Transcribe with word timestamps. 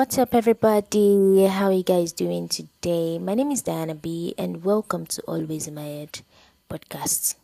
What's 0.00 0.16
up, 0.16 0.34
everybody? 0.34 1.44
How 1.44 1.66
are 1.66 1.72
you 1.72 1.82
guys 1.82 2.12
doing 2.12 2.48
today? 2.48 3.18
My 3.18 3.34
name 3.34 3.50
is 3.50 3.60
Diana 3.60 3.94
B, 3.94 4.34
and 4.38 4.64
welcome 4.64 5.04
to 5.04 5.20
Always 5.28 5.66
in 5.66 5.74
My 5.74 5.82
Head 5.82 6.22
podcast. 6.70 7.34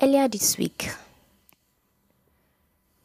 Earlier 0.00 0.28
this 0.28 0.56
week, 0.56 0.88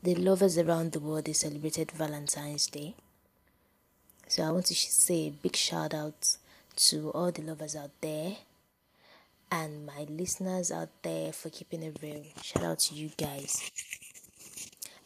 the 0.03 0.13
lovers 0.13 0.59
around 0.59 0.91
the 0.91 0.99
world 0.99 1.25
they 1.25 1.33
celebrated 1.33 1.89
Valentine's 1.93 2.67
Day. 2.67 2.93
So 4.27 4.43
I 4.43 4.51
want 4.51 4.67
to 4.67 4.75
say 4.75 5.29
a 5.29 5.31
big 5.31 5.55
shout 5.55 5.95
out 5.95 6.37
to 6.75 7.09
all 7.09 7.31
the 7.31 7.41
lovers 7.41 7.75
out 7.75 7.89
there 8.01 8.35
and 9.51 9.83
my 9.83 10.05
listeners 10.07 10.71
out 10.71 10.89
there 11.01 11.33
for 11.33 11.49
keeping 11.49 11.81
it 11.81 11.97
real. 12.03 12.23
Shout 12.39 12.63
out 12.63 12.79
to 12.81 12.93
you 12.93 13.09
guys. 13.17 13.71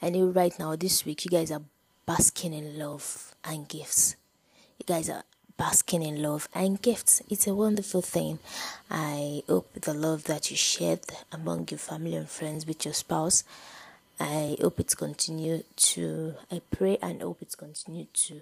I 0.02 0.09
know 0.09 0.26
right 0.26 0.59
now 0.59 0.76
this 0.76 1.05
week 1.05 1.23
you 1.23 1.31
guys 1.31 1.49
are 1.49 1.62
basking 2.05 2.54
in 2.54 2.78
love 2.78 3.36
and 3.44 3.68
gifts. 3.68 4.16
You 4.80 4.86
guys 4.86 5.09
are 5.09 5.23
basking 5.58 6.02
in 6.02 6.22
love 6.22 6.50
and 6.55 6.82
gifts. 6.82 7.22
It's 7.30 7.48
a 7.48 7.54
wonderful 7.54 8.02
thing. 8.02 8.40
I 8.90 9.44
hope 9.48 9.73
the 9.73 9.94
love 9.94 10.23
that 10.23 10.50
you 10.50 10.58
shared 10.58 11.02
among 11.32 11.68
your 11.70 11.78
family 11.78 12.16
and 12.16 12.28
friends 12.30 12.66
with 12.66 12.84
your 12.84 12.94
spouse, 12.94 13.44
I 14.20 14.58
hope 14.62 14.80
it's 14.80 14.95
continue 14.95 15.64
to, 15.76 16.36
I 16.52 16.62
pray 16.72 16.98
and 17.02 17.22
hope 17.22 17.42
it's 17.42 17.56
continue 17.56 18.06
to 18.06 18.42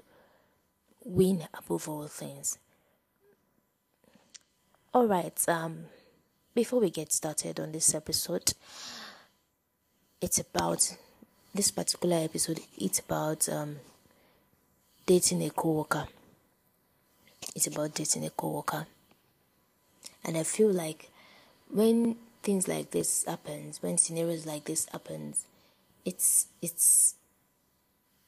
win 1.03 1.48
above 1.53 1.88
all 1.88 2.08
things. 2.08 2.58
All 4.94 5.08
right, 5.08 5.38
um, 5.48 5.86
before 6.55 6.80
we 6.80 6.89
get 6.89 7.14
started 7.14 7.59
on 7.59 7.72
this 7.72 7.94
episode, 7.94 8.53
it's 10.20 10.39
about 10.39 10.98
this 11.53 11.72
particular 11.72 12.17
episode 12.17 12.59
it's 12.78 13.00
about 13.00 13.50
um, 13.50 13.78
dating 15.05 15.44
a 15.44 15.50
coworker. 15.50 16.08
It's 17.55 17.67
about 17.67 17.95
dating 17.95 18.25
a 18.25 18.30
coworker. 18.30 18.86
And 20.23 20.38
I 20.38 20.44
feel 20.44 20.70
like 20.70 21.09
when 21.72 22.17
things 22.44 22.67
like 22.67 22.92
this 22.92 23.25
happens, 23.25 23.81
when 23.81 23.97
scenarios 23.97 24.45
like 24.45 24.66
this 24.66 24.88
happens, 24.92 25.45
it's 26.05 26.47
it's 26.61 27.16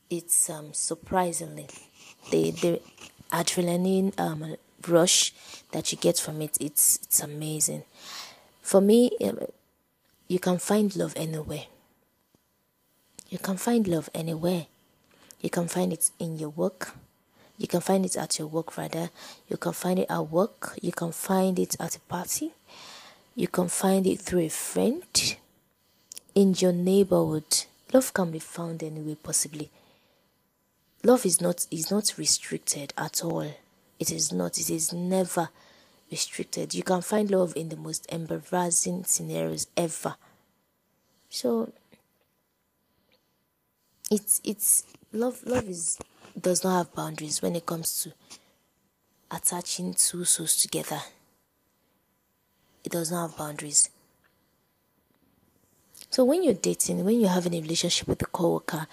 it's 0.09 0.49
um 0.49 0.73
surprisingly 0.73 1.67
the 2.31 2.51
the 2.51 2.81
adrenaline 3.31 4.19
um 4.19 4.55
rush 4.87 5.33
that 5.71 5.91
you 5.91 5.97
get 5.97 6.17
from 6.17 6.41
it 6.41 6.57
it's 6.59 6.99
it's 7.03 7.21
amazing. 7.21 7.83
For 8.61 8.81
me, 8.81 9.11
um, 9.23 9.39
you 10.27 10.39
can 10.39 10.57
find 10.57 10.95
love 10.95 11.13
anywhere 11.15 11.65
you 13.31 13.39
can 13.39 13.55
find 13.55 13.87
love 13.87 14.09
anywhere. 14.13 14.67
You 15.39 15.49
can 15.49 15.67
find 15.67 15.93
it 15.93 16.11
in 16.19 16.37
your 16.37 16.49
work. 16.49 16.93
You 17.57 17.65
can 17.65 17.79
find 17.79 18.05
it 18.05 18.17
at 18.17 18.37
your 18.37 18.47
work, 18.49 18.77
rather. 18.77 19.09
You 19.47 19.55
can 19.55 19.71
find 19.71 19.99
it 19.99 20.07
at 20.09 20.29
work. 20.29 20.77
You 20.81 20.91
can 20.91 21.13
find 21.13 21.57
it 21.57 21.77
at 21.79 21.95
a 21.95 21.99
party. 22.01 22.51
You 23.35 23.47
can 23.47 23.69
find 23.69 24.05
it 24.05 24.19
through 24.19 24.41
a 24.41 24.49
friend. 24.49 25.37
In 26.35 26.55
your 26.57 26.73
neighborhood, 26.73 27.65
love 27.93 28.13
can 28.13 28.31
be 28.31 28.39
found 28.39 28.83
anywhere 28.83 29.15
possibly. 29.15 29.69
Love 31.03 31.25
is 31.25 31.39
not 31.39 31.65
is 31.71 31.89
not 31.89 32.13
restricted 32.17 32.93
at 32.97 33.23
all. 33.23 33.49
It 33.97 34.11
is 34.11 34.33
not. 34.33 34.57
It 34.57 34.69
is 34.69 34.91
never 34.91 35.49
restricted. 36.11 36.75
You 36.75 36.83
can 36.83 37.01
find 37.01 37.31
love 37.31 37.53
in 37.55 37.69
the 37.69 37.77
most 37.77 38.11
embarrassing 38.11 39.05
scenarios 39.05 39.67
ever. 39.77 40.15
So 41.29 41.71
it's 44.11 44.41
it's 44.43 44.83
love 45.13 45.41
love 45.45 45.67
is 45.67 45.97
does 46.39 46.63
not 46.63 46.77
have 46.77 46.93
boundaries 46.93 47.41
when 47.41 47.55
it 47.55 47.65
comes 47.65 48.03
to 48.03 48.13
attaching 49.31 49.93
two 49.93 50.25
souls 50.25 50.61
together. 50.61 50.99
It 52.83 52.91
does 52.91 53.11
not 53.11 53.29
have 53.29 53.37
boundaries. 53.37 53.89
So 56.09 56.25
when 56.25 56.43
you're 56.43 56.53
dating 56.53 57.05
when 57.05 57.21
you're 57.21 57.29
having 57.29 57.55
a 57.55 57.61
relationship 57.61 58.07
with 58.09 58.21
a 58.21 58.25
coworker 58.25 58.85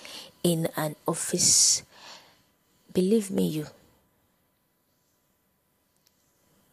in 0.44 0.68
an 0.76 0.94
office 1.06 1.82
believe 2.94 3.30
me 3.30 3.48
you 3.48 3.66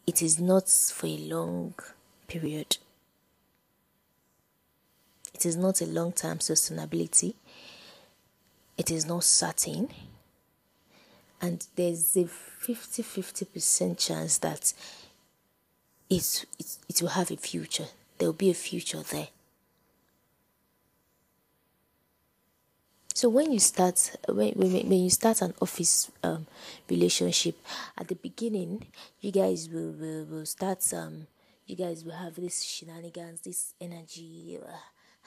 it 0.05 0.21
is 0.21 0.39
not 0.39 0.69
for 0.69 1.07
a 1.07 1.17
long 1.17 1.73
period. 2.27 2.77
It 5.33 5.47
is 5.47 5.57
not 5.57 5.81
a 5.81 5.85
long 5.87 6.11
term 6.13 6.37
sustainability 6.37 7.33
it 8.77 8.91
is 8.91 9.05
not 9.05 9.23
certain. 9.23 9.89
And 11.41 11.65
there's 11.75 12.15
a 12.17 12.25
50 12.25 13.03
50% 13.03 13.97
chance 13.97 14.37
that 14.39 14.73
it, 16.09 16.45
it, 16.59 16.77
it 16.89 17.01
will 17.01 17.09
have 17.09 17.31
a 17.31 17.37
future. 17.37 17.87
There 18.17 18.27
will 18.27 18.33
be 18.33 18.49
a 18.49 18.55
future 18.55 19.01
there. 19.03 19.27
So 23.15 23.29
when 23.29 23.53
you 23.53 23.59
start 23.59 24.11
when, 24.27 24.51
when, 24.55 24.91
you 24.91 25.09
start 25.09 25.41
an 25.41 25.53
office 25.61 26.11
um, 26.21 26.47
relationship 26.89 27.55
at 27.97 28.09
the 28.09 28.15
beginning 28.15 28.87
you 29.21 29.31
guys 29.31 29.69
will, 29.69 29.93
will, 29.93 30.25
will 30.25 30.45
start 30.45 30.83
um 30.93 31.25
you 31.65 31.77
guys 31.77 32.03
will 32.03 32.11
have 32.11 32.35
this 32.35 32.61
shenanigans 32.61 33.39
this 33.39 33.73
energy 33.79 34.59
uh, 34.61 34.69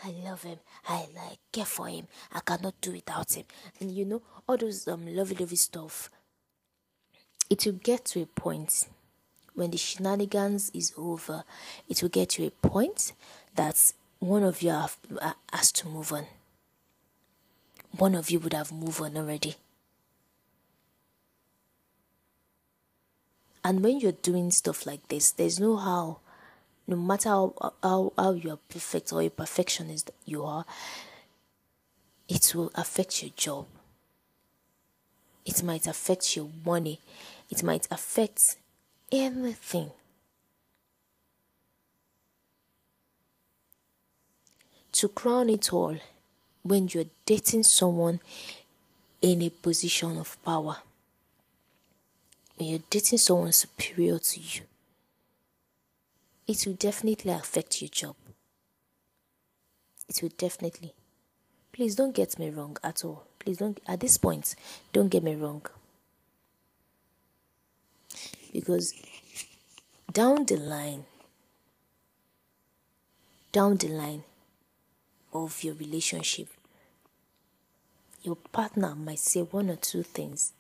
I 0.05 0.11
love 0.25 0.43
him. 0.43 0.59
I 0.87 1.07
like 1.15 1.39
care 1.53 1.65
for 1.65 1.89
him. 1.89 2.07
I 2.33 2.41
cannot 2.41 2.81
do 2.81 2.93
without 2.93 3.33
him. 3.33 3.45
And 3.81 3.91
you 3.91 4.05
know, 4.05 4.23
all 4.49 4.57
those 4.57 4.87
um 4.89 5.07
lovey 5.07 5.35
lovey 5.35 5.57
stuff. 5.57 6.11
It 7.51 7.65
will 7.65 7.73
get 7.73 8.05
to 8.07 8.23
a 8.23 8.27
point 8.27 8.87
when 9.55 9.71
the 9.71 9.79
shenanigans 9.79 10.71
is 10.75 10.93
over. 10.97 11.45
It 11.89 12.03
will 12.03 12.11
get 12.11 12.31
to 12.31 12.47
a 12.47 12.51
point 12.51 13.13
that 13.57 13.93
one 14.19 14.43
of 14.43 14.63
you 14.63 14.71
have, 14.71 14.97
uh, 15.21 15.33
has 15.53 15.73
to 15.73 15.89
move 15.89 16.13
on. 16.13 16.27
One 17.97 18.15
of 18.15 18.31
you 18.31 18.39
would 18.41 18.53
have 18.53 18.71
moved 18.71 19.01
on 19.01 19.17
already. 19.17 19.57
And 23.65 23.83
when 23.83 23.99
you're 23.99 24.13
doing 24.13 24.51
stuff 24.51 24.87
like 24.87 25.09
this, 25.09 25.31
there's 25.33 25.59
no 25.59 25.77
how 25.77 26.21
no 26.89 26.97
matter 26.97 27.29
how, 27.29 27.55
how, 27.83 28.13
how 28.17 28.33
you 28.33 28.51
are 28.51 28.59
perfect 28.69 29.13
or 29.13 29.21
a 29.23 29.29
perfectionist 29.29 30.11
you 30.25 30.43
are, 30.43 30.65
it 32.27 32.55
will 32.55 32.71
affect 32.75 33.23
your 33.23 33.31
job. 33.37 33.67
It 35.45 35.63
might 35.63 35.87
affect 35.87 36.35
your 36.35 36.49
money. 36.65 36.99
It 37.51 37.63
might 37.63 37.87
affect 37.91 38.57
everything. 39.13 39.91
To 44.93 45.09
crown 45.09 45.51
it 45.51 45.73
all, 45.73 45.97
when 46.63 46.89
you're 46.89 47.05
dating 47.27 47.65
someone 47.65 48.21
in 49.21 49.43
a 49.43 49.51
position 49.51 50.17
of 50.17 50.43
power, 50.43 50.79
when 52.57 52.71
you're 52.71 52.81
dating 52.89 53.19
someone 53.19 53.53
superior 53.53 54.19
to 54.19 54.41
you, 54.41 54.63
it 56.49 56.67
will 56.67 56.75
definitely 56.75 57.31
affect 57.31 57.83
your 57.83 57.91
job. 57.91 58.17
It 60.09 60.23
will 60.23 60.33
definitely. 60.39 60.95
Please 61.73 61.95
don't 61.95 62.15
get 62.15 62.39
me 62.39 62.49
wrong 62.49 62.79
at 62.83 63.05
all. 63.05 63.25
Please 63.39 63.59
don't, 63.59 63.79
at 63.87 64.01
this 64.01 64.17
point, 64.17 64.57
don't 64.95 65.11
get 65.11 65.23
me 65.23 65.35
wrong. 65.35 65.63
Because 68.51 68.95
down 70.11 70.47
the 70.47 70.57
line, 70.57 71.05
down 73.53 73.77
the 73.77 73.89
line 73.89 74.25
of 75.35 75.63
your 75.63 75.75
relationship, 75.75 76.49
your 78.23 78.37
partner 78.37 78.95
might 78.95 79.19
say 79.19 79.43
one 79.43 79.69
or 79.69 79.77
two 79.77 80.03
things 80.03 80.53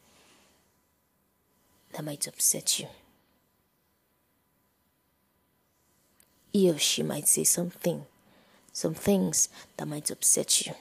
that 1.92 2.04
might 2.04 2.26
upset 2.26 2.78
you. 2.78 2.86
He 6.52 6.70
or 6.70 6.78
she 6.78 7.02
might 7.02 7.28
say 7.28 7.44
something, 7.44 8.04
some 8.72 8.94
things 8.94 9.48
that 9.76 9.86
might 9.86 10.10
upset 10.10 10.66
you. 10.66 10.72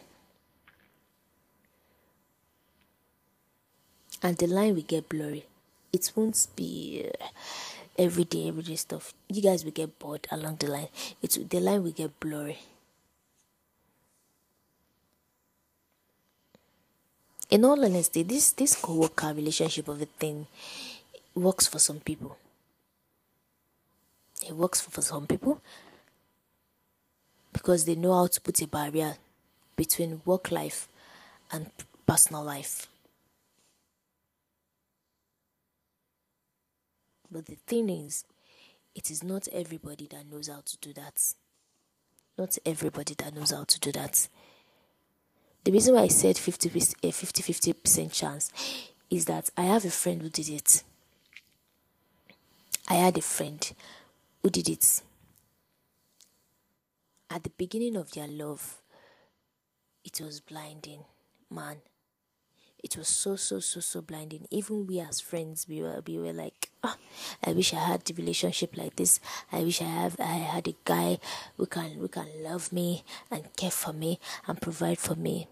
And 4.21 4.37
the 4.37 4.47
line 4.47 4.75
will 4.75 4.81
get 4.81 5.09
blurry. 5.09 5.45
It 5.93 6.11
won't 6.15 6.47
be 6.55 7.05
uh, 7.21 7.25
everyday, 7.97 8.47
everyday 8.47 8.75
stuff. 8.75 9.13
You 9.29 9.41
guys 9.41 9.63
will 9.63 9.71
get 9.71 9.99
bored 9.99 10.27
along 10.31 10.57
the 10.57 10.67
line. 10.67 10.89
It's 11.21 11.37
the 11.37 11.59
line 11.59 11.83
will 11.83 11.91
get 11.91 12.19
blurry. 12.19 12.59
In 17.49 17.63
all 17.63 17.85
honesty, 17.85 18.23
this 18.23 18.51
this 18.51 18.75
co-worker 18.75 19.33
relationship 19.33 19.87
of 19.87 20.01
a 20.01 20.05
thing 20.05 20.47
works 21.33 21.67
for 21.67 21.79
some 21.79 21.99
people 21.99 22.35
it 24.45 24.55
works 24.55 24.81
for 24.81 25.01
some 25.01 25.27
people 25.27 25.61
because 27.53 27.85
they 27.85 27.95
know 27.95 28.13
how 28.13 28.27
to 28.27 28.41
put 28.41 28.61
a 28.61 28.67
barrier 28.67 29.15
between 29.75 30.21
work 30.25 30.51
life 30.51 30.87
and 31.51 31.69
personal 32.05 32.43
life. 32.43 32.87
But 37.31 37.45
the 37.45 37.57
thing 37.67 37.89
is, 37.89 38.25
it 38.95 39.11
is 39.11 39.23
not 39.23 39.47
everybody 39.51 40.07
that 40.11 40.31
knows 40.31 40.47
how 40.47 40.61
to 40.65 40.77
do 40.77 40.93
that. 40.93 41.33
Not 42.37 42.57
everybody 42.65 43.15
that 43.15 43.35
knows 43.35 43.51
how 43.51 43.63
to 43.63 43.79
do 43.79 43.91
that. 43.93 44.27
The 45.63 45.71
reason 45.71 45.95
why 45.95 46.03
I 46.03 46.07
said 46.07 46.37
50 46.37 46.69
50% 46.69 48.11
chance 48.13 48.51
is 49.09 49.25
that 49.25 49.49
I 49.57 49.63
have 49.63 49.83
a 49.83 49.89
friend 49.89 50.21
who 50.21 50.29
did 50.29 50.49
it. 50.49 50.83
I 52.87 52.93
had 52.95 53.17
a 53.17 53.21
friend 53.21 53.69
who 54.41 54.49
did 54.49 54.69
it. 54.69 55.01
At 57.29 57.43
the 57.43 57.49
beginning 57.51 57.95
of 57.97 58.11
their 58.11 58.27
love, 58.27 58.81
it 60.03 60.21
was 60.21 60.39
blinding, 60.39 61.03
man. 61.51 61.77
It 62.83 62.95
was 62.95 63.07
so 63.07 63.35
so 63.35 63.59
so 63.59 63.79
so 63.79 64.01
blinding. 64.01 64.47
Even 64.51 64.87
we 64.87 64.99
as 64.99 65.19
friends, 65.19 65.67
we 65.67 65.81
were 65.81 66.01
we 66.05 66.17
were 66.19 66.31
like, 66.31 66.69
oh, 66.83 66.95
I 67.43 67.51
wish 67.51 67.73
I 67.73 67.79
had 67.79 68.05
the 68.05 68.13
relationship 68.13 68.77
like 68.77 68.95
this. 68.95 69.19
I 69.51 69.63
wish 69.63 69.81
I 69.81 69.85
have 69.85 70.15
I 70.19 70.23
had 70.53 70.67
a 70.67 70.75
guy 70.85 71.19
who 71.57 71.65
can 71.65 71.91
who 71.91 72.07
can 72.07 72.27
love 72.41 72.71
me 72.71 73.03
and 73.31 73.53
care 73.57 73.71
for 73.71 73.93
me 73.93 74.19
and 74.47 74.61
provide 74.61 74.99
for 74.99 75.15
me. 75.15 75.47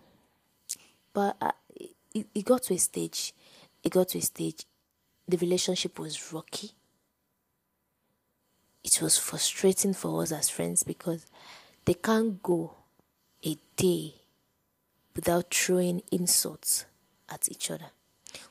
But 1.14 1.36
uh, 1.42 1.52
it, 2.14 2.28
it 2.34 2.46
got 2.46 2.64
to 2.64 2.76
a 2.76 2.78
stage. 2.78 3.34
It 3.84 3.92
got 3.92 4.10
to 4.10 4.20
a 4.20 4.22
stage. 4.22 4.66
The 5.28 5.38
relationship 5.38 5.98
was 6.00 6.32
rocky. 6.32 6.72
It 8.86 9.02
was 9.02 9.18
frustrating 9.18 9.96
for 9.96 10.22
us 10.22 10.32
as 10.32 10.48
friends 10.48 10.84
because 10.84 11.26
they 11.86 11.96
can't 11.96 12.42
go 12.44 12.76
a 13.44 13.58
day 13.76 14.14
without 15.16 15.52
throwing 15.52 16.04
insults 16.12 16.86
at 17.28 17.50
each 17.50 17.72
other, 17.72 17.88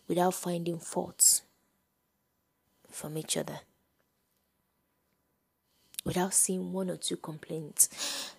without 0.09 0.35
finding 0.35 0.81
faults 0.81 1.43
from 2.91 3.17
each 3.17 3.37
other, 3.37 3.61
without 6.05 6.35
seeing 6.35 6.73
one 6.73 6.91
or 6.91 6.97
two 6.97 7.17
complaints. 7.17 8.35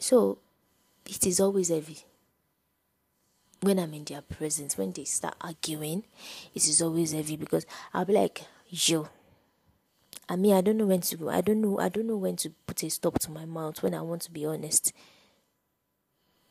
So 0.00 0.38
it 1.06 1.24
is 1.24 1.38
always 1.38 1.68
heavy. 1.68 1.98
When 3.60 3.78
I'm 3.78 3.94
in 3.94 4.04
their 4.04 4.22
presence, 4.22 4.76
when 4.76 4.90
they 4.90 5.04
start 5.04 5.36
arguing, 5.40 6.06
it 6.54 6.66
is 6.66 6.82
always 6.82 7.12
heavy 7.12 7.36
because 7.36 7.66
I'll 7.94 8.04
be 8.04 8.14
like, 8.14 8.42
yo, 8.68 9.08
I 10.30 10.36
mean, 10.36 10.54
I 10.54 10.60
don't 10.60 10.76
know 10.76 10.86
when 10.86 11.00
to 11.00 11.16
go. 11.16 11.28
I 11.28 11.40
don't 11.40 11.60
know. 11.60 11.80
I 11.80 11.88
don't 11.88 12.06
know 12.06 12.16
when 12.16 12.36
to 12.36 12.50
put 12.64 12.84
a 12.84 12.88
stop 12.88 13.18
to 13.18 13.32
my 13.32 13.44
mouth 13.44 13.82
when 13.82 13.94
I 13.94 14.00
want 14.02 14.22
to 14.22 14.30
be 14.30 14.46
honest. 14.46 14.92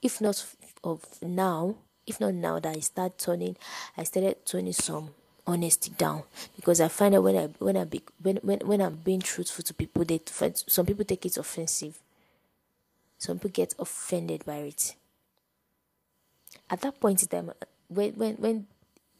If 0.01 0.19
not 0.19 0.45
of 0.83 1.05
now, 1.21 1.75
if 2.05 2.19
not 2.19 2.33
now 2.33 2.59
that 2.59 2.75
I 2.75 2.81
start 2.81 3.17
turning, 3.17 3.55
I 3.95 4.03
started 4.03 4.45
turning 4.45 4.73
some 4.73 5.11
honesty 5.47 5.91
down 5.97 6.23
because 6.57 6.81
I 6.81 6.89
find 6.89 7.13
that 7.13 7.21
when 7.21 7.37
I 7.37 7.45
when 7.59 7.77
I 7.77 7.85
be 7.85 8.01
when 8.21 8.35
when 8.43 8.59
when 8.59 8.81
I'm 8.81 8.95
being 8.97 9.21
truthful 9.21 9.63
to 9.63 9.73
people, 9.73 10.03
they 10.03 10.19
some 10.27 10.85
people 10.85 11.05
take 11.05 11.25
it 11.25 11.37
offensive. 11.37 11.99
Some 13.17 13.37
people 13.37 13.51
get 13.51 13.75
offended 13.79 14.43
by 14.43 14.57
it. 14.57 14.95
At 16.69 16.81
that 16.81 16.99
point 16.99 17.23
in 17.23 17.29
time, 17.29 17.51
when 17.87 18.11
when 18.15 18.35
when 18.35 18.67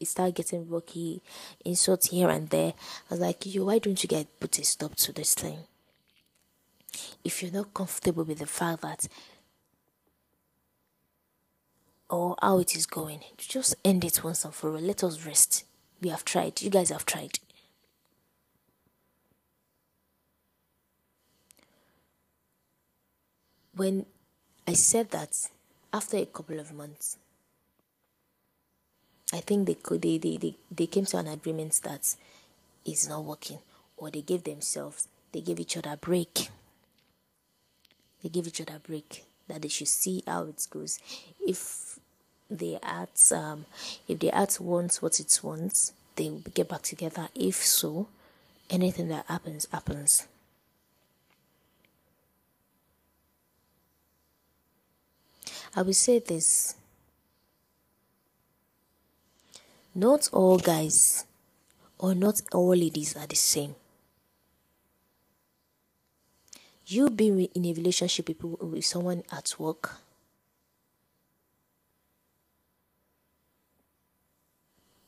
it 0.00 0.08
started 0.08 0.34
getting 0.34 0.68
rocky, 0.68 1.22
insults 1.64 2.08
here 2.08 2.30
and 2.30 2.48
there. 2.48 2.72
I 3.10 3.14
was 3.14 3.20
like, 3.20 3.44
yo, 3.44 3.66
why 3.66 3.78
don't 3.78 4.02
you 4.02 4.08
get 4.08 4.40
put 4.40 4.58
a 4.58 4.64
stop 4.64 4.96
to 4.96 5.12
this 5.12 5.34
thing? 5.34 5.58
If 7.22 7.42
you're 7.42 7.52
not 7.52 7.74
comfortable 7.74 8.24
with 8.24 8.38
the 8.38 8.46
fact 8.46 8.82
that 8.82 9.06
or 12.08 12.34
how 12.42 12.58
it 12.58 12.74
is 12.74 12.86
going, 12.86 13.20
just 13.38 13.76
end 13.84 14.04
it 14.04 14.24
once 14.24 14.44
and 14.44 14.54
for 14.54 14.70
all. 14.70 14.80
Let 14.80 15.04
us 15.04 15.24
rest. 15.24 15.64
We 16.00 16.08
have 16.08 16.24
tried. 16.24 16.60
You 16.60 16.70
guys 16.70 16.90
have 16.90 17.06
tried. 17.06 17.38
When 23.74 24.06
I 24.66 24.72
said 24.72 25.10
that 25.10 25.36
after 25.92 26.16
a 26.16 26.26
couple 26.26 26.58
of 26.58 26.72
months, 26.72 27.16
I 29.32 29.38
think 29.40 29.66
they 29.66 29.74
could 29.74 30.02
they, 30.02 30.18
they, 30.18 30.36
they, 30.36 30.54
they 30.70 30.86
came 30.86 31.04
to 31.06 31.18
an 31.18 31.28
agreement 31.28 31.80
that 31.84 32.14
it's 32.84 33.08
not 33.08 33.24
working. 33.24 33.58
Or 33.96 34.10
they 34.10 34.22
gave 34.22 34.44
themselves 34.44 35.08
they 35.32 35.40
gave 35.40 35.60
each 35.60 35.76
other 35.76 35.90
a 35.92 35.96
break. 35.96 36.48
They 38.22 38.28
gave 38.28 38.46
each 38.46 38.60
other 38.60 38.76
a 38.76 38.80
break 38.80 39.24
that 39.48 39.62
they 39.62 39.68
should 39.68 39.88
see 39.88 40.22
how 40.26 40.44
it 40.44 40.66
goes. 40.70 40.98
If 41.46 41.98
they 42.50 42.78
act 42.82 43.30
um 43.32 43.66
if 44.08 44.18
they 44.18 44.30
act 44.30 44.60
wants 44.60 45.00
what 45.00 45.20
it 45.20 45.40
wants, 45.42 45.92
they 46.16 46.30
will 46.30 46.42
get 46.52 46.68
back 46.68 46.82
together. 46.82 47.28
If 47.34 47.56
so, 47.56 48.08
anything 48.68 49.08
that 49.08 49.26
happens 49.26 49.66
happens. 49.70 50.26
I 55.76 55.82
will 55.82 55.92
say 55.92 56.18
this 56.18 56.74
Not 60.00 60.30
all 60.32 60.56
guys 60.56 61.26
or 61.98 62.14
not 62.14 62.40
all 62.52 62.74
ladies 62.74 63.14
are 63.18 63.26
the 63.26 63.36
same. 63.36 63.74
You 66.86 67.10
being 67.10 67.44
in 67.54 67.66
a 67.66 67.74
relationship 67.74 68.30
with, 68.62 68.82
someone 68.82 69.24
at 69.30 69.54
work 69.58 69.96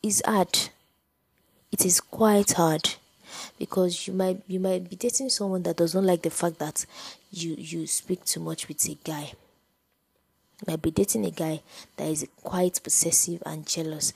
is 0.03 0.21
hard. 0.27 0.69
It 1.73 1.87
is 1.87 1.99
quite 2.03 2.53
hard 2.53 2.97
because 3.59 4.07
you 4.07 4.13
might 4.13 4.43
you 4.47 4.61
might 4.61 4.91
be 4.91 4.97
dating 4.97 5.31
someone 5.31 5.63
that 5.63 5.79
does 5.79 5.95
not 5.95 6.05
like 6.05 6.21
the 6.21 6.29
fact 6.29 6.59
that 6.59 6.85
you 7.31 7.55
you 7.57 7.87
speak 7.87 8.27
too 8.27 8.41
much 8.41 8.69
with 8.69 8.87
a 8.91 8.99
guy 9.03 9.33
You 10.61 10.73
might 10.73 10.83
be 10.83 10.91
dating 10.93 11.25
a 11.25 11.31
guy 11.31 11.63
that 11.97 12.09
is 12.09 12.27
quite 12.45 12.81
possessive 12.85 13.43
and 13.45 13.67
jealous 13.67 14.13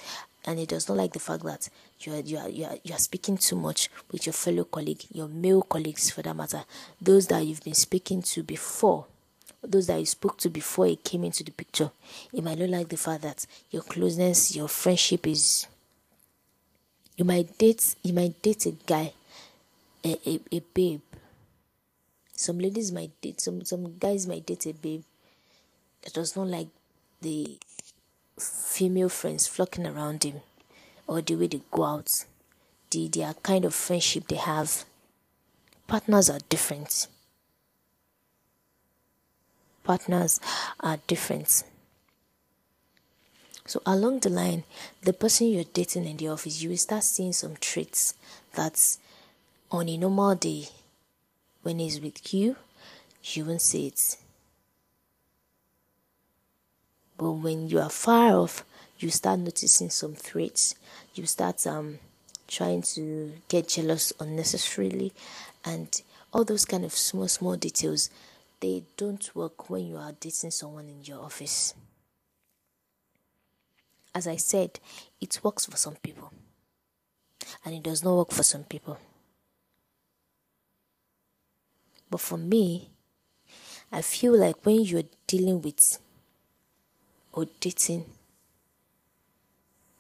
and 0.47 0.59
he 0.61 0.67
does 0.67 0.89
not 0.89 0.97
like 0.97 1.13
the 1.13 1.19
fact 1.19 1.43
that 1.43 1.69
you 2.01 2.15
are, 2.15 2.21
you 2.21 2.39
are, 2.39 2.49
you 2.49 2.65
are, 2.65 2.77
you 2.85 2.95
are 2.95 2.99
speaking 2.99 3.37
too 3.37 3.57
much 3.57 3.91
with 4.13 4.27
your 4.27 4.33
fellow 4.33 4.65
colleague, 4.65 5.03
your 5.13 5.29
male 5.29 5.63
colleagues 5.63 6.11
for 6.11 6.23
that 6.23 6.37
matter, 6.37 6.65
those 7.01 7.27
that 7.27 7.45
you've 7.45 7.65
been 7.65 7.75
speaking 7.75 8.23
to 8.23 8.45
before, 8.45 9.07
those 9.63 9.89
that 9.89 9.99
you 9.99 10.07
spoke 10.07 10.39
to 10.39 10.49
before 10.49 10.87
he 10.87 10.97
came 10.97 11.25
into 11.25 11.43
the 11.43 11.51
picture. 11.51 11.91
He 12.31 12.41
might 12.41 12.59
not 12.59 12.71
like 12.71 12.89
the 12.89 12.97
fact 12.97 13.23
that 13.23 13.45
your 13.71 13.83
closeness, 13.83 14.55
your 14.55 14.69
friendship 14.69 15.27
is. 15.27 15.67
You 17.17 17.25
might 17.25 17.59
date, 17.59 17.97
you 18.03 18.13
might 18.13 18.41
date 18.41 18.67
a 18.67 18.73
guy, 18.87 19.13
a, 20.05 20.19
a, 20.27 20.41
a 20.53 20.61
babe. 20.75 21.01
Some 22.35 22.59
ladies 22.59 22.93
might 22.93 23.19
date, 23.21 23.41
some, 23.41 23.65
some 23.65 23.99
guys 23.99 24.27
might 24.27 24.47
date 24.47 24.67
a 24.67 24.73
babe 24.73 25.03
that 26.03 26.13
does 26.13 26.37
not 26.37 26.47
like 26.47 26.69
the 27.23 27.59
female 28.39 29.09
friends 29.09 29.47
flocking 29.47 29.87
around 29.87 30.25
him 30.25 30.41
or 31.07 31.21
the 31.21 31.37
way 31.37 31.47
they 31.47 31.61
go 31.71 31.85
out, 31.85 32.25
the 32.91 33.09
their 33.09 33.35
kind 33.35 33.65
of 33.65 33.75
friendship 33.75 34.29
they 34.29 34.37
have. 34.37 34.85
Partners 35.87 36.29
are 36.31 36.41
different. 36.49 37.07
Partners 39.85 40.41
are 40.81 40.99
different. 41.07 41.63
So 43.67 43.81
along 43.87 44.21
the 44.21 44.31
line, 44.31 44.65
the 45.03 45.13
person 45.13 45.49
you're 45.49 45.65
dating 45.65 46.07
in 46.07 46.17
the 46.17 46.29
office, 46.29 46.63
you 46.63 46.71
will 46.71 46.77
start 46.77 47.05
seeing 47.05 47.33
some 47.33 47.57
traits 47.57 48.15
that 48.55 48.97
on 49.71 49.89
a 49.89 49.97
normal 49.97 50.35
day, 50.37 50.69
when 51.63 51.81
he's 51.81 52.01
with 52.01 52.33
you, 52.33 52.57
you 53.25 53.45
won't 53.45 53.61
see 53.61 53.89
it. 53.89 54.17
But 57.19 57.33
when 57.33 57.69
you 57.69 57.81
are 57.81 57.91
far 57.91 58.37
off, 58.37 58.65
you 58.99 59.11
start 59.11 59.41
noticing 59.41 59.91
some 59.91 60.15
threats. 60.15 60.75
You 61.15 61.27
start 61.27 61.67
um 61.67 61.99
trying 62.49 62.83
to 62.83 63.33
get 63.49 63.69
jealous 63.69 64.13
unnecessarily 64.21 65.13
and 65.65 66.01
all 66.33 66.45
those 66.45 66.65
kind 66.65 66.85
of 66.85 66.93
small 66.93 67.27
small 67.29 67.57
details 67.57 68.09
they 68.61 68.85
don't 68.97 69.35
work 69.35 69.69
when 69.69 69.87
you 69.87 69.97
are 69.97 70.13
dating 70.13 70.51
someone 70.51 70.89
in 70.89 71.05
your 71.05 71.21
office. 71.21 71.75
As 74.15 74.27
I 74.27 74.37
said, 74.37 74.81
it 75.21 75.41
works 75.43 75.67
for 75.67 75.77
some 75.77 75.97
people 75.97 76.33
and 77.65 77.75
it 77.75 77.83
does 77.83 78.03
not 78.03 78.17
work 78.17 78.31
for 78.33 78.43
some 78.43 78.65
people. 78.65 78.99
But 82.09 82.21
for 82.21 82.39
me, 82.39 82.91
I 83.93 84.01
feel 84.01 84.39
like 84.39 84.65
when 84.65 84.81
you're 84.85 85.03
dealing 85.27 85.61
with 85.61 85.99
or 87.37 87.47
dating 87.61 88.07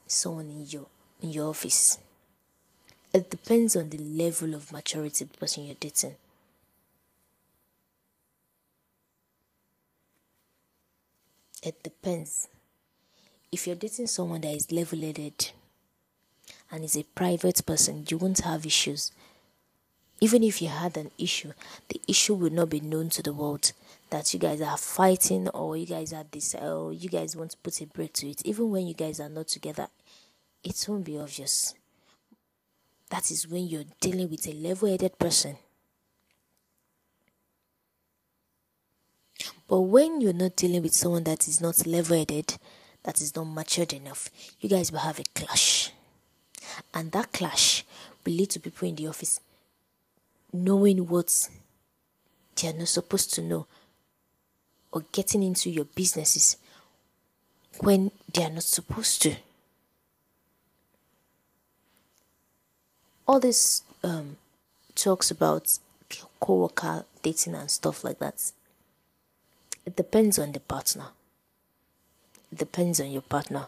someone 0.07 0.50
in 0.50 0.66
your 0.66 0.87
in 1.23 1.31
your 1.31 1.50
office. 1.50 1.99
It 3.12 3.31
depends 3.31 3.76
on 3.76 3.90
the 3.90 3.99
level 3.99 4.55
of 4.55 4.73
maturity 4.73 5.25
of 5.25 5.33
the 5.33 5.38
person 5.38 5.66
you're 5.66 5.76
dating. 5.78 6.16
It 11.62 11.83
depends. 11.83 12.49
If 13.52 13.66
you're 13.66 13.76
dating 13.76 14.09
someone 14.09 14.40
that 14.43 14.55
is 14.55 14.73
level 14.73 15.00
headed 15.00 15.50
and 16.71 16.85
is 16.85 16.97
a 16.97 17.02
private 17.02 17.64
person, 17.66 18.05
you 18.09 18.19
won't 18.19 18.40
have 18.40 18.66
issues. 18.66 19.12
Even 20.21 20.43
if 20.43 20.62
you 20.62 20.69
had 20.69 20.97
an 20.97 21.11
issue, 21.19 21.52
the 21.88 22.00
issue 22.09 22.35
will 22.35 22.50
not 22.50 22.71
be 22.71 22.81
known 22.81 23.11
to 23.11 23.23
the 23.23 23.33
world 23.33 23.73
that 24.11 24.33
you 24.33 24.41
guys 24.41 24.61
are 24.61 24.77
fighting 24.77 25.49
or 25.49 25.77
you 25.77 25.87
guys 25.87 26.13
are 26.13 26.25
this 26.31 26.55
or 26.55 26.93
you 26.93 27.09
guys 27.09 27.37
want 27.37 27.53
to 27.53 27.57
put 27.59 27.81
a 27.81 27.87
break 27.87 28.13
to 28.15 28.29
it. 28.29 28.43
Even 28.45 28.71
when 28.71 28.87
you 28.87 28.95
guys 28.95 29.21
are 29.21 29.29
not 29.29 29.49
together, 29.49 29.89
it 30.63 30.85
won't 30.89 31.05
be 31.05 31.19
obvious. 31.19 31.75
That 33.11 33.31
is 33.31 33.47
when 33.49 33.67
you're 33.67 33.85
dealing 34.01 34.31
with 34.31 34.47
a 34.49 34.53
level 34.53 34.89
headed 34.89 35.19
person. 35.19 35.57
But 39.69 39.81
when 39.81 40.21
you're 40.21 40.33
not 40.33 40.57
dealing 40.57 40.83
with 40.83 40.95
someone 40.95 41.25
that 41.25 41.49
is 41.49 41.61
not 41.61 41.87
level 41.87 42.17
headed, 42.17 42.57
that 43.03 43.21
is 43.21 43.35
not 43.35 43.45
matured 43.45 43.93
enough, 43.93 44.31
you 44.61 44.69
guys 44.69 44.93
will 44.93 45.01
have 45.01 45.19
a 45.19 45.25
clash. 45.35 45.93
And 46.95 47.11
that 47.13 47.33
clash 47.33 47.85
will 48.25 48.33
lead 48.35 48.51
to 48.51 48.61
people 48.61 48.89
in 48.89 48.95
the 48.95 49.09
office 49.09 49.41
knowing 50.53 51.07
what 51.07 51.49
they 52.57 52.69
are 52.69 52.73
not 52.73 52.89
supposed 52.89 53.35
to 53.35 53.43
know 53.43 53.67
or 54.97 55.05
getting 55.12 55.43
into 55.43 55.69
your 55.69 55.85
businesses 55.85 56.57
when 57.81 58.11
they 58.33 58.43
are 58.43 58.50
not 58.50 58.62
supposed 58.62 59.21
to. 59.21 59.37
All 63.29 63.38
this 63.38 63.83
um, 64.03 64.38
talks 64.95 65.31
about 65.31 65.79
co-worker 66.41 67.05
dating 67.21 67.55
and 67.55 67.71
stuff 67.71 68.05
like 68.05 68.21
that. 68.21 68.53
It 69.85 69.97
depends 69.97 70.38
on 70.38 70.53
the 70.53 70.61
partner. 70.61 71.09
It 72.50 72.57
depends 72.57 72.99
on 72.99 73.11
your 73.11 73.21
partner. 73.21 73.67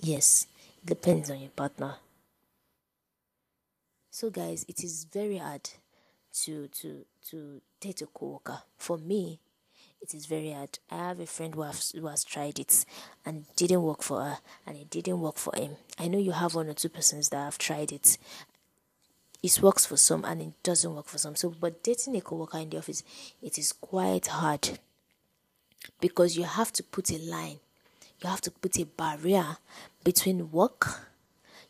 Yes, 0.00 0.46
it 0.84 0.86
depends 0.86 1.32
on 1.32 1.40
your 1.40 1.50
partner. 1.50 1.96
So 4.12 4.30
guys, 4.30 4.64
it 4.68 4.84
is 4.84 5.02
very 5.12 5.38
hard 5.38 5.68
to 6.44 6.68
to 6.68 7.04
to 7.30 7.60
date 7.80 8.02
a 8.02 8.06
co-worker. 8.06 8.62
For 8.76 8.98
me, 8.98 9.40
it 10.00 10.14
is 10.14 10.26
very 10.26 10.52
hard. 10.52 10.78
I 10.90 11.08
have 11.08 11.20
a 11.20 11.26
friend 11.26 11.54
who 11.54 11.62
has, 11.62 11.90
who 11.90 12.06
has 12.06 12.24
tried 12.24 12.58
it 12.58 12.84
and 13.26 13.44
it 13.48 13.56
didn't 13.56 13.82
work 13.82 14.02
for 14.02 14.20
her 14.22 14.38
and 14.66 14.76
it 14.76 14.90
didn't 14.90 15.20
work 15.20 15.36
for 15.36 15.54
him. 15.56 15.76
I 15.98 16.08
know 16.08 16.18
you 16.18 16.32
have 16.32 16.54
one 16.54 16.68
or 16.68 16.74
two 16.74 16.88
persons 16.88 17.28
that 17.30 17.38
have 17.38 17.58
tried 17.58 17.92
it. 17.92 18.18
It 19.42 19.60
works 19.62 19.86
for 19.86 19.96
some 19.96 20.24
and 20.24 20.40
it 20.40 20.62
doesn't 20.62 20.94
work 20.94 21.06
for 21.06 21.18
some. 21.18 21.36
So, 21.36 21.54
but 21.60 21.82
dating 21.82 22.16
a 22.16 22.20
coworker 22.20 22.58
in 22.58 22.70
the 22.70 22.78
office, 22.78 23.02
it 23.42 23.58
is 23.58 23.72
quite 23.72 24.28
hard 24.28 24.78
because 26.00 26.36
you 26.36 26.44
have 26.44 26.72
to 26.72 26.82
put 26.82 27.10
a 27.10 27.18
line, 27.18 27.58
you 28.22 28.28
have 28.28 28.40
to 28.42 28.50
put 28.50 28.78
a 28.78 28.84
barrier 28.84 29.58
between 30.04 30.50
work, 30.50 31.08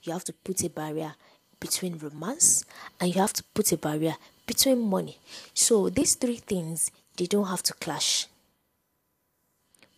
you 0.03 0.13
have 0.13 0.25
to 0.25 0.33
put 0.33 0.63
a 0.65 0.71
barrier 0.71 1.15
between 1.61 1.99
romance, 1.99 2.65
and 3.01 3.15
you 3.15 3.21
have 3.21 3.33
to 3.33 3.43
put 3.55 3.73
a 3.73 3.77
barrier 3.77 4.15
between 4.47 4.81
money. 4.81 5.19
So, 5.53 5.91
these 5.91 6.15
three 6.15 6.37
things 6.37 6.91
they 7.19 7.27
don't 7.27 7.49
have 7.49 7.63
to 7.65 7.75
clash 7.75 8.27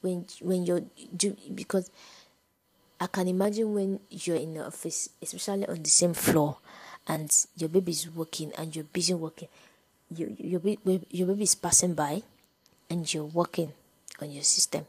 when 0.01 0.27
when 0.41 0.65
you're 0.65 0.83
do 1.17 1.37
because 1.55 1.91
I 3.01 3.07
can 3.07 3.29
imagine 3.29 3.73
when 3.73 4.01
you're 4.11 4.37
in 4.37 4.55
the 4.55 4.67
office, 4.67 5.09
especially 5.23 5.67
on 5.67 5.83
the 5.83 5.89
same 5.89 6.13
floor, 6.13 6.59
and 7.09 7.33
your 7.57 7.71
baby 7.71 7.93
is 7.93 8.11
working 8.11 8.53
and 8.59 8.75
you're 8.75 8.85
busy 8.85 9.15
working. 9.15 9.49
Your 10.15 10.29
your 10.39 10.61
your 11.11 11.27
baby 11.29 11.43
is 11.45 11.55
passing 11.55 11.95
by, 11.95 12.23
and 12.91 13.13
you're 13.13 13.25
working 13.25 13.73
on 14.21 14.31
your 14.31 14.43
system. 14.43 14.85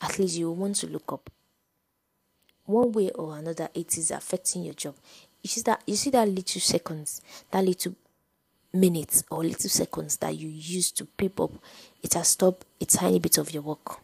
At 0.00 0.18
least 0.18 0.36
you 0.36 0.50
want 0.50 0.76
to 0.76 0.86
look 0.86 1.12
up. 1.12 1.30
One 2.66 2.92
way 2.92 3.10
or 3.10 3.36
another, 3.36 3.68
it 3.74 3.96
is 3.96 4.10
affecting 4.10 4.62
your 4.64 4.74
job. 4.74 4.94
You 5.42 5.48
see 5.48 5.62
that 5.62 5.82
you 5.86 5.96
see 5.96 6.10
that 6.10 6.28
little 6.28 6.60
seconds, 6.60 7.22
that 7.50 7.64
little 7.64 7.94
minutes 8.72 9.24
or 9.30 9.42
little 9.42 9.70
seconds 9.70 10.16
that 10.18 10.36
you 10.36 10.48
use 10.48 10.90
to 10.92 11.04
peep 11.04 11.40
up, 11.40 11.52
it 12.02 12.14
has 12.14 12.28
stopped 12.28 12.66
a 12.80 12.84
tiny 12.84 13.18
bit 13.18 13.38
of 13.38 13.52
your 13.52 13.62
work. 13.62 14.00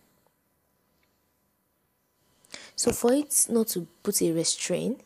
So 2.77 2.93
for 2.93 3.13
it 3.13 3.47
not 3.49 3.69
to 3.69 3.87
put 4.03 4.21
a 4.23 4.33
restraint 4.33 5.01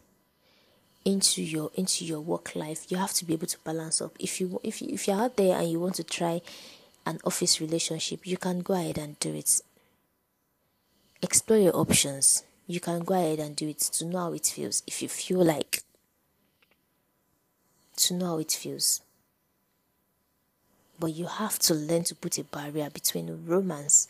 into 1.04 1.42
your 1.42 1.70
into 1.74 2.04
your 2.04 2.20
work 2.20 2.54
life, 2.54 2.86
you 2.90 2.96
have 2.96 3.12
to 3.14 3.24
be 3.24 3.34
able 3.34 3.46
to 3.46 3.58
balance 3.58 4.00
up. 4.00 4.16
If 4.18 4.40
you 4.40 4.60
if 4.62 4.80
you, 4.82 4.88
if 4.90 5.06
you're 5.06 5.20
out 5.20 5.36
there 5.36 5.58
and 5.58 5.70
you 5.70 5.80
want 5.80 5.96
to 5.96 6.04
try 6.04 6.40
an 7.06 7.18
office 7.24 7.60
relationship, 7.60 8.26
you 8.26 8.36
can 8.36 8.60
go 8.60 8.74
ahead 8.74 8.98
and 8.98 9.18
do 9.18 9.34
it. 9.34 9.60
Explore 11.22 11.58
your 11.58 11.76
options. 11.76 12.44
You 12.66 12.80
can 12.80 13.00
go 13.00 13.14
ahead 13.14 13.38
and 13.38 13.56
do 13.56 13.68
it 13.68 13.78
to 13.78 14.04
know 14.04 14.18
how 14.18 14.32
it 14.32 14.46
feels. 14.46 14.82
If 14.86 15.02
you 15.02 15.08
feel 15.08 15.42
like 15.42 15.82
to 17.96 18.14
know 18.14 18.26
how 18.26 18.38
it 18.38 18.52
feels. 18.52 19.00
But 20.98 21.14
you 21.14 21.26
have 21.26 21.58
to 21.60 21.74
learn 21.74 22.04
to 22.04 22.14
put 22.14 22.38
a 22.38 22.44
barrier 22.44 22.90
between 22.90 23.44
romance, 23.46 24.08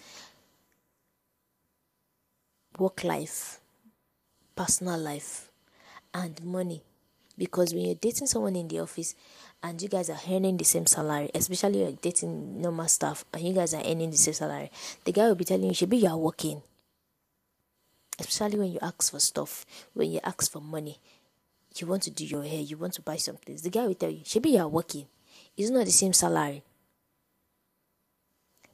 work 2.78 3.04
life, 3.04 3.60
personal 4.56 4.98
life, 4.98 5.50
and 6.14 6.42
money. 6.44 6.82
Because 7.36 7.74
when 7.74 7.84
you're 7.84 7.94
dating 7.94 8.26
someone 8.26 8.56
in 8.56 8.68
the 8.68 8.80
office 8.80 9.14
and 9.62 9.80
you 9.80 9.88
guys 9.88 10.10
are 10.10 10.18
earning 10.28 10.56
the 10.56 10.64
same 10.64 10.86
salary, 10.86 11.30
especially 11.34 11.80
you're 11.80 11.92
dating 11.92 12.60
normal 12.60 12.88
staff 12.88 13.24
and 13.32 13.42
you 13.42 13.52
guys 13.52 13.74
are 13.74 13.82
earning 13.84 14.10
the 14.10 14.16
same 14.16 14.34
salary, 14.34 14.70
the 15.04 15.12
guy 15.12 15.28
will 15.28 15.34
be 15.34 15.44
telling 15.44 15.68
you, 15.68 15.74
should 15.74 15.90
be 15.90 15.98
you're 15.98 16.16
working. 16.16 16.62
Especially 18.18 18.58
when 18.58 18.72
you 18.72 18.78
ask 18.82 19.12
for 19.12 19.20
stuff, 19.20 19.64
when 19.94 20.10
you 20.10 20.20
ask 20.24 20.50
for 20.50 20.60
money, 20.60 20.98
you 21.76 21.86
want 21.86 22.02
to 22.02 22.10
do 22.10 22.24
your 22.24 22.42
hair, 22.42 22.60
you 22.60 22.76
want 22.76 22.94
to 22.94 23.02
buy 23.02 23.16
something. 23.16 23.56
The 23.56 23.70
guy 23.70 23.86
will 23.86 23.94
tell 23.94 24.10
you, 24.10 24.22
should 24.24 24.42
be 24.42 24.50
you're 24.50 24.66
working. 24.66 25.06
It's 25.56 25.70
not 25.70 25.84
the 25.84 25.92
same 25.92 26.12
salary 26.12 26.62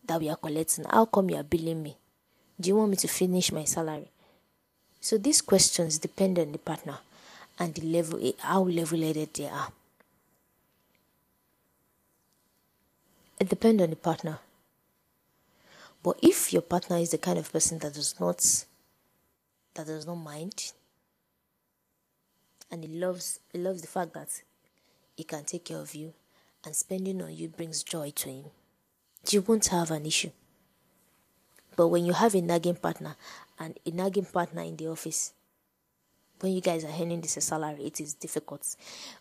that 0.07 0.21
we 0.21 0.29
are 0.29 0.37
collecting. 0.37 0.85
How 0.85 1.07
come 1.07 1.31
you 1.31 1.37
are 1.37 1.43
billing 1.43 1.83
me? 1.83 1.97
Do 2.61 2.69
you 2.69 2.77
want 2.77 2.91
me 2.91 2.97
to 2.99 3.09
finish 3.09 3.51
my 3.53 3.65
salary? 3.65 4.09
So 5.01 5.19
these 5.19 5.43
questions 5.43 5.99
depend 5.99 6.39
on 6.39 6.53
the 6.53 6.59
partner 6.59 6.99
and 7.59 7.75
the 7.75 7.83
level, 7.83 8.19
eh, 8.23 8.33
how 8.39 8.63
level-headed 8.63 9.35
they 9.35 9.47
are. 9.47 9.69
It 13.39 13.49
depends 13.49 13.83
on 13.83 13.91
the 13.91 13.97
partner. 13.97 14.39
But 16.03 16.19
if 16.23 16.53
your 16.53 16.63
partner 16.63 16.99
is 16.99 17.11
the 17.11 17.19
kind 17.19 17.39
of 17.39 17.53
person 17.53 17.79
that 17.81 17.95
does 17.95 18.19
not 18.21 18.65
that 19.75 19.87
does 19.87 20.07
not 20.07 20.17
mind 20.17 20.73
and 22.71 22.85
he 22.85 22.91
loves 23.01 23.41
he 23.53 23.59
loves 23.59 23.81
the 23.81 23.89
fact 23.89 24.13
that 24.15 24.29
he 25.17 25.25
can 25.25 25.45
take 25.45 25.65
care 25.65 25.79
of 25.79 25.95
you 25.95 26.13
and 26.65 26.77
spending 26.77 27.21
on 27.23 27.35
you 27.35 27.49
brings 27.49 27.83
joy 27.83 28.11
to 28.11 28.29
him 28.29 28.45
you 29.33 29.43
won't 29.43 29.67
have 29.69 29.91
an 29.91 30.07
issue. 30.07 30.31
But 31.77 31.89
when 31.89 32.05
you 32.05 32.13
have 32.13 32.35
a 32.35 32.41
nagging 32.41 32.77
partner 32.77 33.17
and 33.59 33.79
a 33.85 33.91
nagging 33.91 34.27
partner 34.27 34.63
in 34.63 34.77
the 34.77 34.89
office, 34.89 35.33
when 36.41 36.53
you 36.53 36.61
guys 36.61 36.85
are 36.85 36.93
earning 37.01 37.21
this 37.21 37.33
salary, 37.33 37.85
it 37.85 38.01
is 38.01 38.15
difficult. 38.15 38.77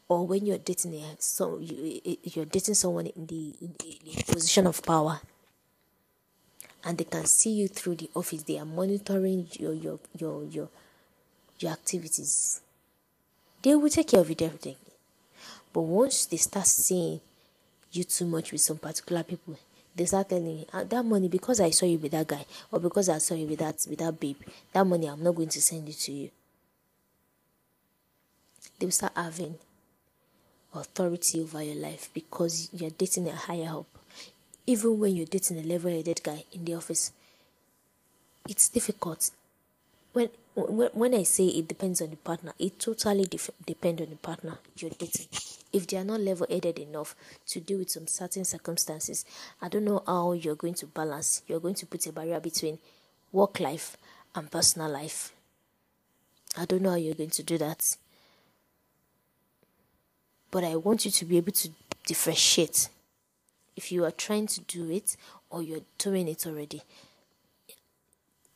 Or 0.07 0.27
when 0.27 0.45
you're 0.45 0.57
dating 0.57 0.95
a, 0.95 1.15
so 1.19 1.59
you, 1.59 2.17
you're 2.23 2.45
dating 2.45 2.75
someone 2.75 3.07
in 3.07 3.25
the, 3.25 3.55
in 3.61 3.73
the 3.79 4.23
position 4.27 4.67
of 4.67 4.83
power, 4.83 5.21
and 6.83 6.97
they 6.97 7.05
can 7.05 7.25
see 7.25 7.51
you 7.51 7.67
through 7.67 7.95
the 7.95 8.09
office. 8.13 8.43
They 8.43 8.59
are 8.59 8.65
monitoring 8.65 9.47
your 9.53 9.73
your 9.73 9.99
your 10.17 10.43
your 10.43 10.69
your 11.59 11.71
activities. 11.71 12.61
They 13.61 13.73
will 13.75 13.89
take 13.89 14.09
care 14.09 14.19
of 14.19 14.29
you 14.29 14.35
everything. 14.41 14.75
But 15.71 15.81
once 15.81 16.25
they 16.25 16.37
start 16.37 16.67
seeing 16.67 17.21
you 17.91 18.03
too 18.03 18.25
much 18.25 18.51
with 18.51 18.61
some 18.61 18.77
particular 18.77 19.23
people, 19.23 19.57
they 19.95 20.05
start 20.05 20.29
telling 20.29 20.65
ah, 20.73 20.83
that 20.83 21.03
money 21.05 21.27
because 21.27 21.59
I 21.59 21.69
saw 21.69 21.85
you 21.85 21.97
with 21.97 22.11
that 22.11 22.27
guy 22.27 22.45
or 22.71 22.79
because 22.79 23.09
I 23.09 23.19
saw 23.19 23.35
you 23.35 23.45
with 23.47 23.59
that 23.59 23.85
with 23.89 23.99
that 23.99 24.19
babe, 24.19 24.37
that 24.71 24.85
money 24.85 25.07
I'm 25.07 25.23
not 25.23 25.35
going 25.35 25.49
to 25.49 25.61
send 25.61 25.87
it 25.87 25.97
to 25.99 26.11
you. 26.11 26.29
They 28.79 28.87
will 28.87 28.91
start 28.91 29.13
having 29.15 29.55
authority 30.73 31.41
over 31.41 31.61
your 31.61 31.75
life 31.75 32.09
because 32.13 32.69
you're 32.73 32.89
dating 32.89 33.29
a 33.29 33.35
higher 33.35 33.69
up. 33.69 33.85
Even 34.65 34.97
when 34.99 35.15
you're 35.15 35.25
dating 35.25 35.59
a 35.59 35.63
level-headed 35.63 36.23
guy 36.23 36.43
in 36.53 36.65
the 36.65 36.73
office, 36.75 37.11
it's 38.47 38.69
difficult. 38.69 39.29
When 40.13 40.29
when, 40.55 41.13
I 41.13 41.23
say 41.23 41.47
it 41.47 41.67
depends 41.67 42.01
on 42.01 42.11
the 42.11 42.15
partner, 42.17 42.53
it 42.59 42.79
totally 42.79 43.25
def- 43.25 43.49
depends 43.65 44.01
on 44.01 44.09
the 44.09 44.15
partner 44.15 44.59
you're 44.77 44.91
dating 44.91 45.27
if 45.73 45.87
they 45.87 45.97
are 45.97 46.03
not 46.03 46.21
level 46.21 46.45
headed 46.49 46.77
enough 46.77 47.15
to 47.47 47.59
deal 47.59 47.79
with 47.79 47.89
some 47.89 48.05
certain 48.05 48.45
circumstances, 48.45 49.25
I 49.61 49.67
don't 49.67 49.83
know 49.83 50.03
how 50.05 50.33
you're 50.33 50.55
going 50.55 50.75
to 50.75 50.85
balance. 50.85 51.41
You're 51.47 51.59
going 51.59 51.73
to 51.75 51.87
put 51.87 52.05
a 52.05 52.11
barrier 52.13 52.39
between 52.39 52.77
work 53.31 53.59
life 53.59 53.97
and 54.35 54.49
personal 54.49 54.89
life. 54.89 55.33
I 56.55 56.65
don't 56.65 56.83
know 56.83 56.91
how 56.91 56.95
you're 56.95 57.15
going 57.15 57.31
to 57.31 57.43
do 57.43 57.57
that. 57.57 57.97
But 60.51 60.63
I 60.63 60.75
want 60.75 61.05
you 61.05 61.11
to 61.11 61.25
be 61.25 61.37
able 61.37 61.53
to 61.53 61.69
differentiate 62.05 62.89
if 63.75 63.91
you 63.91 64.05
are 64.05 64.11
trying 64.11 64.45
to 64.45 64.61
do 64.61 64.91
it 64.91 65.17
or 65.49 65.63
you're 65.63 65.81
doing 65.97 66.27
it 66.27 66.45
already. 66.45 66.83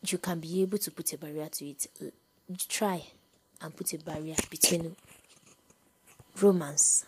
You 0.03 0.17
can 0.17 0.39
be 0.39 0.61
able 0.61 0.77
to 0.77 0.91
put 0.91 1.11
a 1.13 1.17
barrier 1.17 1.47
to 1.49 1.65
it. 1.65 1.87
Uh, 2.01 2.05
try 2.67 3.03
and 3.61 3.75
put 3.75 3.93
a 3.93 3.97
barrier 3.97 4.35
between 4.49 4.95
romance, 6.41 7.05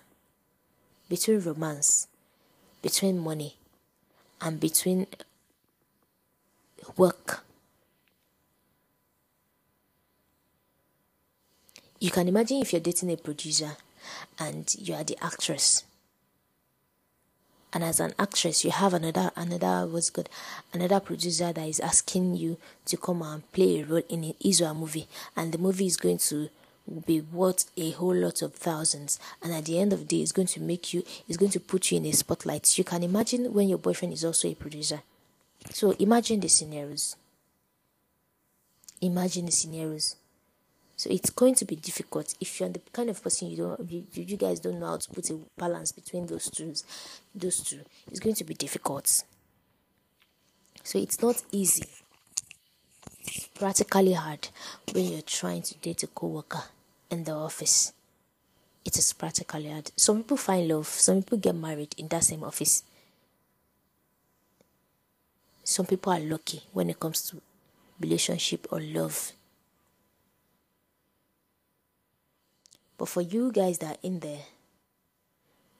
between 1.07 1.39
romance, 1.39 2.07
between 2.81 3.19
money, 3.19 3.55
and 4.41 4.59
between 4.59 5.07
work. 6.97 7.43
You 11.99 12.11
can 12.11 12.27
imagine 12.27 12.61
if 12.61 12.71
you're 12.71 12.79
dating 12.79 13.11
a 13.11 13.17
producer 13.17 13.75
and 14.39 14.73
you 14.79 14.93
are 14.95 15.03
the 15.03 15.17
actress 15.21 15.83
and 17.73 17.83
as 17.83 17.99
an 17.99 18.13
actress 18.17 18.63
you 18.63 18.71
have 18.71 18.93
another 18.93 19.31
another 19.35 19.85
what's 19.87 20.09
good 20.09 20.29
another 20.73 20.99
producer 20.99 21.51
that 21.53 21.67
is 21.67 21.79
asking 21.79 22.35
you 22.35 22.57
to 22.85 22.97
come 22.97 23.21
and 23.21 23.49
play 23.51 23.79
a 23.79 23.85
role 23.85 24.01
in 24.09 24.23
an 24.23 24.33
her 24.59 24.73
movie. 24.73 25.07
And 25.35 25.51
the 25.51 25.57
movie 25.57 25.85
is 25.85 25.97
going 25.97 26.17
to 26.17 26.49
be 27.05 27.21
worth 27.21 27.69
a 27.77 27.91
whole 27.91 28.15
lot 28.15 28.41
of 28.41 28.55
thousands. 28.55 29.19
And 29.43 29.53
at 29.53 29.65
the 29.65 29.79
end 29.79 29.93
of 29.93 29.99
the 29.99 30.05
day 30.05 30.21
it's 30.21 30.31
going 30.31 30.47
to 30.47 30.61
make 30.61 30.93
you 30.93 31.03
it's 31.27 31.37
going 31.37 31.51
to 31.51 31.59
put 31.59 31.91
you 31.91 31.97
in 31.97 32.05
a 32.05 32.11
spotlight. 32.11 32.77
You 32.77 32.83
can 32.83 33.03
imagine 33.03 33.53
when 33.53 33.69
your 33.69 33.77
boyfriend 33.77 34.13
is 34.13 34.25
also 34.25 34.47
a 34.47 34.55
producer. 34.55 35.01
So 35.71 35.91
imagine 35.99 36.39
the 36.39 36.49
scenarios. 36.49 37.15
Imagine 39.01 39.45
the 39.45 39.51
scenarios 39.51 40.15
so 40.99 41.09
it's 41.09 41.29
going 41.29 41.55
to 41.55 41.63
be 41.63 41.77
difficult 41.77 42.35
if 42.41 42.59
you're 42.59 42.67
the 42.67 42.81
kind 42.91 43.09
of 43.09 43.23
person 43.23 43.49
you 43.49 43.55
don't 43.55 43.89
you, 43.89 44.05
you 44.11 44.35
guys 44.35 44.59
don't 44.59 44.81
know 44.81 44.87
how 44.87 44.97
to 44.97 45.09
put 45.11 45.29
a 45.29 45.39
balance 45.57 45.93
between 45.93 46.25
those 46.25 46.49
two 46.49 46.73
those 47.33 47.63
two. 47.63 47.79
It's 48.11 48.19
going 48.19 48.35
to 48.35 48.43
be 48.43 48.53
difficult. 48.53 49.23
So 50.83 50.99
it's 50.99 51.21
not 51.21 51.41
easy. 51.53 51.85
It's 53.21 53.47
practically 53.47 54.11
hard 54.11 54.49
when 54.91 55.05
you're 55.05 55.21
trying 55.21 55.61
to 55.61 55.75
date 55.75 56.03
a 56.03 56.07
co-worker 56.07 56.63
in 57.09 57.23
the 57.23 57.31
office. 57.31 57.93
It 58.83 58.97
is 58.97 59.13
practically 59.13 59.69
hard. 59.69 59.91
Some 59.95 60.17
people 60.17 60.35
find 60.35 60.67
love, 60.67 60.87
some 60.87 61.23
people 61.23 61.37
get 61.37 61.55
married 61.55 61.95
in 61.97 62.09
that 62.09 62.25
same 62.25 62.43
office. 62.43 62.83
Some 65.63 65.85
people 65.85 66.11
are 66.11 66.19
lucky 66.19 66.63
when 66.73 66.89
it 66.89 66.99
comes 66.99 67.21
to 67.29 67.41
relationship 68.01 68.67
or 68.69 68.81
love 68.81 69.31
But 72.99 73.07
for 73.07 73.21
you 73.21 73.49
guys 73.53 73.77
that 73.77 73.95
are 73.95 73.99
in 74.03 74.19
there, 74.19 74.41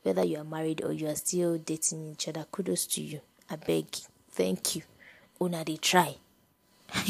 whether 0.04 0.24
you 0.24 0.38
are 0.38 0.46
married 0.46 0.82
or 0.82 0.94
you 0.94 1.08
are 1.10 1.16
still 1.16 1.58
dating 1.58 2.12
each 2.14 2.30
other, 2.30 2.46
kudos 2.50 2.88
to 2.96 3.02
you. 3.02 3.20
I 3.50 3.58
beg, 3.58 3.88
thank 4.32 4.78
you. 4.78 4.84
Una 5.42 5.66
they 5.66 5.76
try. 5.76 6.16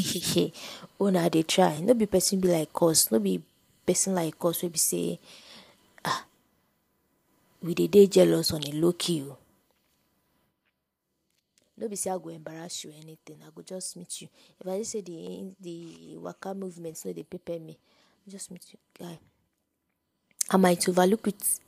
Una 1.02 1.30
they 1.30 1.44
try. 1.44 1.80
No 1.82 1.94
be 1.94 2.08
person 2.08 2.40
be 2.40 2.48
like 2.48 2.70
us. 2.82 3.12
No 3.12 3.20
be 3.20 3.44
person 3.86 4.16
like 4.16 4.34
us. 4.44 4.64
We 4.64 4.70
be 4.70 4.80
say, 4.80 5.20
ah, 6.04 6.26
we 7.62 7.76
dey 7.76 7.88
dey 7.88 8.08
jealous 8.08 8.52
on 8.52 8.64
a 8.64 8.72
low 8.72 8.94
key. 8.94 9.24
Oh. 9.30 9.38
No 11.78 11.88
be 11.88 11.96
say 11.96 12.10
I 12.10 12.18
go 12.18 12.30
embarrass 12.30 12.84
you 12.84 12.90
or 12.90 12.94
anything. 13.00 13.38
I 13.46 13.50
go 13.54 13.62
just 13.62 13.96
meet 13.96 14.22
you. 14.24 14.28
If 14.60 14.68
I 14.68 14.80
just 14.80 14.92
say 14.92 15.02
the 15.02 15.52
the 15.62 16.18
waka 16.18 16.56
movements, 16.56 17.06
no 17.06 17.14
they 17.14 17.22
prepare 17.24 17.60
me. 17.60 17.78
just 18.28 18.50
meet 18.50 18.66
you, 18.74 18.80
guy. 19.00 19.20
I 20.52 20.58
might 20.58 20.88
overlook 20.90 21.28
it. 21.28 21.60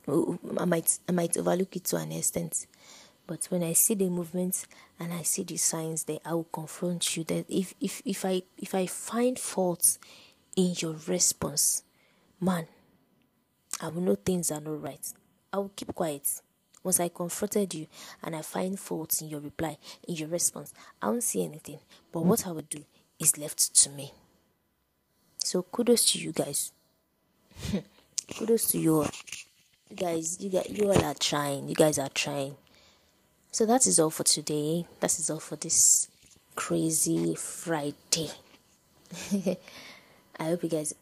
I 0.58 0.64
might 0.64 0.98
I 1.08 1.12
might 1.12 1.36
overlook 1.36 1.76
it 1.76 1.84
to 1.84 1.96
an 1.96 2.10
extent, 2.10 2.66
but 3.26 3.44
when 3.46 3.62
I 3.62 3.74
see 3.74 3.94
the 3.94 4.08
movements 4.08 4.66
and 4.98 5.12
I 5.12 5.22
see 5.22 5.44
the 5.44 5.56
signs, 5.56 6.04
there 6.04 6.18
I 6.24 6.34
will 6.34 6.48
confront 6.52 7.16
you. 7.16 7.22
That 7.24 7.44
if 7.48 7.74
if 7.80 8.02
if 8.04 8.24
I 8.24 8.42
if 8.58 8.74
I 8.74 8.86
find 8.86 9.38
faults 9.38 10.00
in 10.56 10.74
your 10.78 10.96
response, 11.06 11.84
man, 12.40 12.66
I 13.80 13.88
will 13.88 14.02
know 14.02 14.16
things 14.16 14.50
are 14.50 14.60
not 14.60 14.82
right. 14.82 15.12
I 15.52 15.58
will 15.58 15.72
keep 15.76 15.94
quiet. 15.94 16.28
Once 16.82 16.98
I 16.98 17.08
confronted 17.08 17.74
you 17.74 17.86
and 18.24 18.34
I 18.34 18.42
find 18.42 18.76
faults 18.78 19.22
in 19.22 19.28
your 19.28 19.38
reply, 19.38 19.78
in 20.08 20.16
your 20.16 20.28
response, 20.28 20.74
I 21.00 21.10
won't 21.10 21.22
see 21.22 21.44
anything. 21.44 21.78
But 22.10 22.24
what 22.24 22.44
I 22.44 22.50
will 22.50 22.62
do 22.68 22.84
is 23.20 23.38
left 23.38 23.72
to 23.82 23.90
me. 23.90 24.12
So 25.38 25.62
kudos 25.62 26.10
to 26.12 26.18
you 26.18 26.32
guys. 26.32 26.72
kudos 28.32 28.66
to 28.68 28.78
you. 28.78 29.04
You 29.90 29.96
guys, 29.96 30.40
you 30.40 30.50
guys, 30.50 30.66
you 30.70 30.90
all 30.90 31.04
are 31.04 31.14
trying. 31.14 31.68
You 31.68 31.74
guys 31.74 31.98
are 31.98 32.08
trying. 32.08 32.56
So 33.50 33.66
that 33.66 33.86
is 33.86 33.98
all 33.98 34.10
for 34.10 34.24
today. 34.24 34.86
That 35.00 35.18
is 35.18 35.28
all 35.30 35.40
for 35.40 35.56
this 35.56 36.08
crazy 36.56 37.34
Friday. 37.34 38.30
I 40.38 40.44
hope 40.44 40.62
you 40.62 40.68
guys 40.68 40.94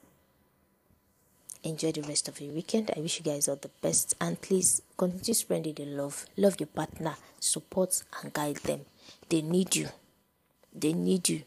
enjoy 1.63 1.93
the 1.93 2.03
rest 2.03 2.29
of 2.29 2.41
your 2.41 2.53
weekend. 2.53 2.91
I 2.97 3.01
wish 3.01 3.19
you 3.19 3.25
guys 3.25 3.49
all 3.49 3.57
the 3.57 3.71
best 3.81 4.15
and 4.21 4.41
please 4.41 4.83
continue 4.97 5.35
spreading 5.35 5.75
the 5.75 5.87
love. 5.87 6.27
Love 6.37 6.59
your 6.59 6.67
partner, 6.67 7.15
support 7.39 8.03
and 8.23 8.33
guide 8.33 8.57
them. 8.57 8.81
They 9.29 9.43
need 9.43 9.77
you. 9.77 9.89
They 10.75 10.93
need 10.93 11.29
you. 11.29 11.43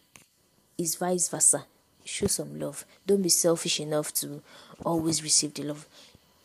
It's 0.78 0.96
vice 0.96 1.30
versa 1.30 1.66
show 2.06 2.28
some 2.28 2.60
love. 2.60 2.86
Don't 3.06 3.22
be 3.22 3.30
selfish 3.30 3.80
enough 3.80 4.14
to 4.16 4.42
always 4.86 5.24
receive 5.24 5.54
the 5.54 5.64
love. 5.64 5.88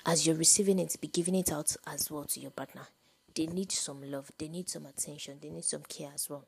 As 0.07 0.27
you're 0.27 0.37
receiving 0.37 0.79
it, 0.79 0.97
be 1.01 1.09
giving 1.09 1.35
it 1.35 1.53
out 1.53 1.77
as 1.87 2.11
well 2.11 2.25
to 2.25 2.40
your 2.40 2.51
partner. 2.51 2.88
They 3.35 3.47
need 3.47 3.71
some 3.73 4.11
love, 4.11 4.33
they 4.38 4.49
need 4.49 4.68
some 4.68 4.87
attention, 4.87 5.38
they 5.40 5.51
need 5.51 5.64
some 5.64 5.83
care 5.88 6.11
as 6.14 6.29
well. 6.29 6.47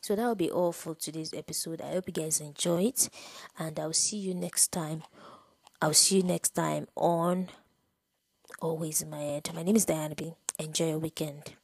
So 0.00 0.14
that 0.14 0.24
will 0.24 0.34
be 0.34 0.50
all 0.50 0.72
for 0.72 0.94
today's 0.94 1.34
episode. 1.34 1.80
I 1.80 1.92
hope 1.92 2.08
you 2.08 2.12
guys 2.12 2.40
enjoy 2.40 2.84
it, 2.84 3.08
and 3.58 3.78
I'll 3.80 3.92
see 3.92 4.18
you 4.18 4.34
next 4.34 4.72
time. 4.72 5.02
I'll 5.82 5.94
see 5.94 6.18
you 6.18 6.22
next 6.22 6.50
time 6.50 6.86
on 6.94 7.48
Always 8.60 9.02
in 9.02 9.10
My 9.10 9.20
Head. 9.20 9.50
My 9.54 9.62
name 9.62 9.76
is 9.76 9.84
Diana 9.84 10.14
B. 10.14 10.34
Enjoy 10.58 10.88
your 10.90 10.98
weekend. 10.98 11.54